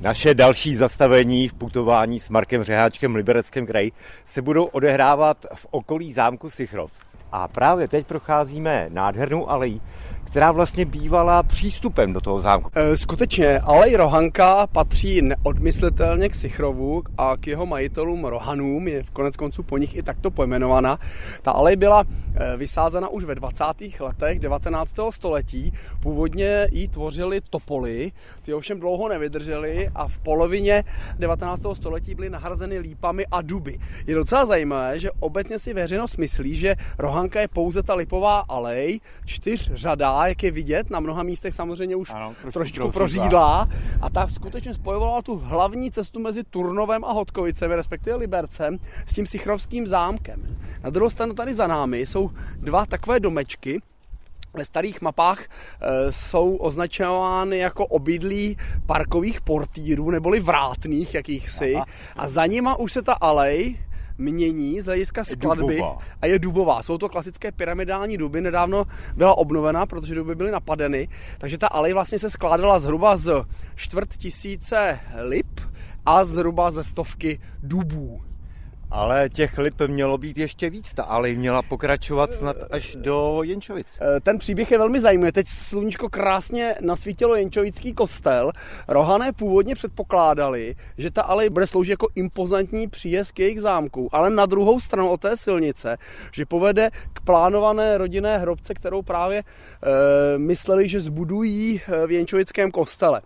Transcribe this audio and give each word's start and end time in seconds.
Naše 0.00 0.34
další 0.34 0.74
zastavení 0.74 1.48
v 1.48 1.54
putování 1.54 2.20
s 2.20 2.28
Markem 2.28 2.62
Řeháčkem 2.62 3.12
v 3.12 3.16
Libereckém 3.16 3.66
kraji 3.66 3.92
se 4.24 4.42
budou 4.42 4.64
odehrávat 4.64 5.46
v 5.54 5.66
okolí 5.70 6.12
zámku 6.12 6.50
Sichrov. 6.50 6.90
A 7.32 7.48
právě 7.48 7.88
teď 7.88 8.06
procházíme 8.06 8.86
nádhernou 8.88 9.50
alejí, 9.50 9.80
která 10.30 10.52
vlastně 10.52 10.84
bývala 10.84 11.42
přístupem 11.42 12.12
do 12.12 12.20
toho 12.20 12.40
zámku. 12.40 12.70
E, 12.74 12.96
skutečně, 12.96 13.58
alej 13.58 13.96
Rohanka 13.96 14.66
patří 14.66 15.22
neodmyslitelně 15.22 16.28
k 16.28 16.34
Sichrovu 16.34 17.02
a 17.18 17.36
k 17.36 17.46
jeho 17.46 17.66
majitelům 17.66 18.24
Rohanům, 18.24 18.88
je 18.88 19.02
v 19.02 19.10
konec 19.10 19.36
konců 19.36 19.62
po 19.62 19.78
nich 19.78 19.96
i 19.96 20.02
takto 20.02 20.30
pojmenovaná. 20.30 20.98
Ta 21.42 21.50
alej 21.50 21.76
byla 21.76 22.04
e, 22.34 22.56
vysázena 22.56 23.08
už 23.08 23.24
ve 23.24 23.34
20. 23.34 23.64
letech 24.00 24.40
19. 24.40 24.94
století. 25.10 25.72
Původně 26.00 26.68
ji 26.72 26.88
tvořili 26.88 27.40
topoly, 27.50 28.12
ty 28.42 28.54
ovšem 28.54 28.80
dlouho 28.80 29.08
nevydržely 29.08 29.90
a 29.94 30.08
v 30.08 30.18
polovině 30.18 30.84
19. 31.18 31.62
století 31.74 32.14
byly 32.14 32.30
nahrazeny 32.30 32.78
lípami 32.78 33.26
a 33.26 33.42
duby. 33.42 33.78
Je 34.06 34.14
docela 34.14 34.46
zajímavé, 34.46 34.98
že 34.98 35.10
obecně 35.20 35.58
si 35.58 35.74
veřejnost 35.74 36.16
myslí, 36.16 36.56
že 36.56 36.76
Rohanka 36.98 37.40
je 37.40 37.48
pouze 37.48 37.82
ta 37.82 37.94
lipová 37.94 38.44
alej, 38.48 39.00
čtyř 39.26 39.70
jak 40.26 40.42
je 40.42 40.50
vidět, 40.50 40.90
na 40.90 41.00
mnoha 41.00 41.22
místech 41.22 41.54
samozřejmě 41.54 41.96
už 41.96 42.10
ano, 42.10 42.34
trošičku 42.52 42.92
prořídlá. 42.92 43.68
A 44.00 44.10
ta 44.10 44.28
skutečně 44.28 44.74
spojovala 44.74 45.22
tu 45.22 45.36
hlavní 45.36 45.90
cestu 45.90 46.20
mezi 46.20 46.44
Turnovem 46.44 47.04
a 47.04 47.12
Hodkovicem, 47.12 47.70
respektive 47.70 48.16
Libercem, 48.16 48.78
s 49.06 49.14
tím 49.14 49.26
Sichrovským 49.26 49.86
zámkem. 49.86 50.58
Na 50.84 50.90
druhou 50.90 51.10
stranu 51.10 51.34
tady 51.34 51.54
za 51.54 51.66
námi 51.66 52.00
jsou 52.00 52.30
dva 52.56 52.86
takové 52.86 53.20
domečky, 53.20 53.80
ve 54.54 54.64
starých 54.64 55.00
mapách 55.00 55.40
e, 55.40 55.46
jsou 56.12 56.56
označovány 56.56 57.58
jako 57.58 57.86
obydlí 57.86 58.56
parkových 58.86 59.40
portírů 59.40 60.10
neboli 60.10 60.40
vrátných 60.40 61.14
jakýchsi 61.14 61.74
Aha. 61.74 61.86
a 62.16 62.28
za 62.28 62.46
nima 62.46 62.76
už 62.76 62.92
se 62.92 63.02
ta 63.02 63.12
alej 63.12 63.78
mění 64.18 64.80
z 64.80 64.84
hlediska 64.84 65.24
skladby 65.24 65.76
dubová. 65.76 65.98
a 66.22 66.26
je 66.26 66.38
dubová. 66.38 66.82
Jsou 66.82 66.98
to 66.98 67.08
klasické 67.08 67.52
pyramidální 67.52 68.16
duby, 68.16 68.40
nedávno 68.40 68.84
byla 69.16 69.38
obnovena, 69.38 69.86
protože 69.86 70.14
duby 70.14 70.34
byly 70.34 70.50
napadeny, 70.50 71.08
takže 71.38 71.58
ta 71.58 71.66
alej 71.66 71.92
vlastně 71.92 72.18
se 72.18 72.30
skládala 72.30 72.78
zhruba 72.78 73.16
z 73.16 73.44
čtvrt 73.76 74.16
tisíce 74.16 75.00
lip 75.22 75.60
a 76.06 76.24
zhruba 76.24 76.70
ze 76.70 76.84
stovky 76.84 77.40
dubů. 77.62 78.20
Ale 78.90 79.28
těch 79.28 79.58
lip 79.58 79.80
mělo 79.86 80.18
být 80.18 80.38
ještě 80.38 80.70
víc, 80.70 80.92
ta 80.94 81.02
alej 81.02 81.36
měla 81.36 81.62
pokračovat 81.62 82.30
snad 82.32 82.56
až 82.70 82.96
do 82.96 83.40
Jenčovic. 83.42 83.98
Eh, 84.00 84.20
ten 84.20 84.38
příběh 84.38 84.70
je 84.70 84.78
velmi 84.78 85.00
zajímavý. 85.00 85.32
Teď 85.32 85.48
sluníčko 85.48 86.08
krásně 86.08 86.74
nasvítilo 86.80 87.34
Jenčovický 87.34 87.92
kostel. 87.92 88.52
Rohané 88.88 89.32
původně 89.32 89.74
předpokládali, 89.74 90.74
že 90.98 91.10
ta 91.10 91.22
alej 91.22 91.50
bude 91.50 91.66
sloužit 91.66 91.90
jako 91.90 92.08
impozantní 92.14 92.88
příjezd 92.88 93.32
k 93.32 93.38
jejich 93.38 93.60
zámku, 93.60 94.08
ale 94.12 94.30
na 94.30 94.46
druhou 94.46 94.80
stranu 94.80 95.08
od 95.10 95.20
té 95.20 95.36
silnice, 95.36 95.96
že 96.32 96.46
povede 96.46 96.90
k 97.12 97.20
plánované 97.20 97.98
rodinné 97.98 98.38
hrobce, 98.38 98.74
kterou 98.74 99.02
právě 99.02 99.38
e, 99.38 100.38
mysleli, 100.38 100.88
že 100.88 101.00
zbudují 101.00 101.80
eh, 101.80 102.06
v 102.06 102.10
Jenčovickém 102.10 102.70
kostele. 102.70 103.20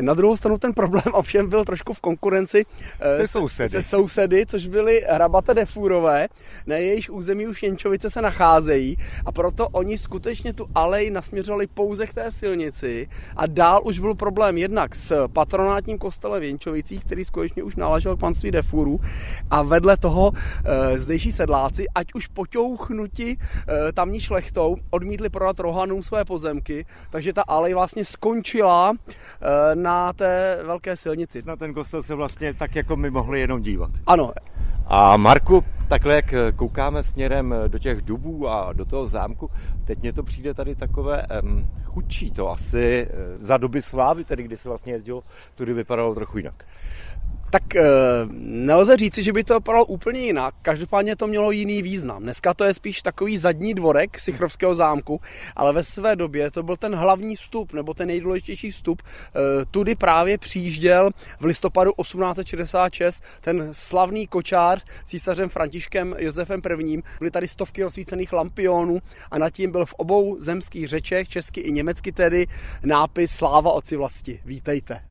Na 0.00 0.14
druhou 0.14 0.36
stranu 0.36 0.58
ten 0.58 0.72
problém 0.72 1.04
ovšem 1.12 1.48
byl 1.48 1.64
trošku 1.64 1.92
v 1.92 2.00
konkurenci 2.00 2.64
e, 3.00 3.16
se 3.16 3.28
sousedy. 3.28 3.68
se 3.68 3.82
sousedy, 3.82 4.46
což 4.46 4.66
byly 5.02 5.14
hrabate 5.14 5.54
defurové, 5.54 6.28
na 6.66 6.76
jejich 6.76 7.10
území 7.10 7.46
už 7.46 7.62
Jenčovice 7.62 8.10
se 8.10 8.22
nacházejí 8.22 8.96
a 9.26 9.32
proto 9.32 9.68
oni 9.68 9.98
skutečně 9.98 10.52
tu 10.52 10.66
alej 10.74 11.10
nasměřovali 11.10 11.66
pouze 11.66 12.06
k 12.06 12.14
té 12.14 12.30
silnici 12.30 13.08
a 13.36 13.46
dál 13.46 13.80
už 13.84 13.98
byl 13.98 14.14
problém 14.14 14.58
jednak 14.58 14.94
s 14.94 15.28
patronátním 15.28 15.98
kostelem 15.98 16.40
v 16.40 16.44
Jenčovicích, 16.44 17.04
který 17.04 17.24
skutečně 17.24 17.62
už 17.62 17.76
náležel 17.76 18.16
k 18.16 18.20
panství 18.20 18.50
defurů 18.50 19.00
a 19.50 19.62
vedle 19.62 19.96
toho 19.96 20.32
e, 20.64 20.98
zdejší 20.98 21.32
sedláci, 21.32 21.86
ať 21.94 22.06
už 22.14 22.26
poťouchnuti 22.26 23.36
e, 23.36 23.92
tamní 23.92 24.20
šlechtou, 24.20 24.76
odmítli 24.90 25.28
prodat 25.28 25.60
Rohanům 25.60 26.02
své 26.02 26.24
pozemky, 26.24 26.86
takže 27.10 27.32
ta 27.32 27.42
alej 27.42 27.74
vlastně 27.74 28.04
skončila 28.04 28.92
e, 28.92 29.76
na 29.76 30.12
té 30.12 30.58
velké 30.66 30.96
silnici. 30.96 31.42
Na 31.46 31.56
ten 31.56 31.74
kostel 31.74 32.02
se 32.02 32.14
vlastně 32.14 32.54
tak 32.54 32.76
jako 32.76 32.96
my 32.96 33.10
mohli 33.10 33.40
jenom 33.40 33.62
dívat. 33.62 33.90
Ano, 34.06 34.32
a 34.94 35.16
Marku, 35.16 35.64
takhle 35.88 36.14
jak 36.14 36.34
koukáme 36.56 37.02
směrem 37.02 37.54
do 37.68 37.78
těch 37.78 38.02
dubů 38.02 38.48
a 38.48 38.72
do 38.72 38.84
toho 38.84 39.06
zámku, 39.06 39.50
teď 39.86 39.98
mně 40.02 40.12
to 40.12 40.22
přijde 40.22 40.54
tady 40.54 40.74
takové 40.74 41.26
um, 41.42 41.70
chudší 41.84 42.30
to 42.30 42.50
asi 42.50 43.08
za 43.36 43.56
doby 43.56 43.82
slávy, 43.82 44.24
tedy 44.24 44.42
kdy 44.42 44.56
se 44.56 44.68
vlastně 44.68 44.92
jezdilo, 44.92 45.24
tudy 45.54 45.72
vypadalo 45.72 46.14
trochu 46.14 46.38
jinak. 46.38 46.64
Tak 47.52 47.76
e, 47.76 47.84
nelze 48.40 48.96
říci, 48.96 49.22
že 49.22 49.32
by 49.32 49.44
to 49.44 49.54
vypadalo 49.54 49.84
úplně 49.84 50.20
jinak. 50.20 50.54
Každopádně 50.62 51.16
to 51.16 51.26
mělo 51.26 51.50
jiný 51.50 51.82
význam. 51.82 52.22
Dneska 52.22 52.54
to 52.54 52.64
je 52.64 52.74
spíš 52.74 53.02
takový 53.02 53.38
zadní 53.38 53.74
dvorek 53.74 54.18
Sichrovského 54.18 54.74
zámku, 54.74 55.20
ale 55.56 55.72
ve 55.72 55.84
své 55.84 56.16
době 56.16 56.50
to 56.50 56.62
byl 56.62 56.76
ten 56.76 56.94
hlavní 56.94 57.36
vstup, 57.36 57.72
nebo 57.72 57.94
ten 57.94 58.08
nejdůležitější 58.08 58.70
vstup. 58.70 59.02
E, 59.02 59.64
tudy 59.64 59.94
právě 59.94 60.38
přijížděl 60.38 61.10
v 61.40 61.44
listopadu 61.44 61.92
1866 62.02 63.22
ten 63.40 63.68
slavný 63.72 64.26
kočár 64.26 64.78
s 65.04 65.08
císařem 65.08 65.48
Františkem 65.48 66.14
Josefem 66.18 66.60
I. 66.78 67.02
Byly 67.18 67.30
tady 67.30 67.48
stovky 67.48 67.82
rozsvícených 67.82 68.32
lampionů 68.32 68.98
a 69.30 69.38
nad 69.38 69.50
tím 69.50 69.72
byl 69.72 69.86
v 69.86 69.94
obou 69.94 70.40
zemských 70.40 70.88
řečech, 70.88 71.28
česky 71.28 71.60
i 71.60 71.72
německy 71.72 72.12
tedy, 72.12 72.46
nápis 72.84 73.30
Sláva 73.30 73.72
oci 73.72 73.96
vlasti. 73.96 74.40
Vítejte. 74.44 75.00